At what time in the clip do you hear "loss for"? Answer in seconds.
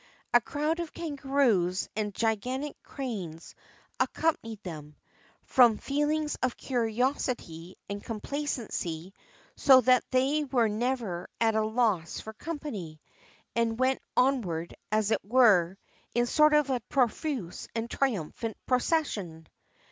11.63-12.33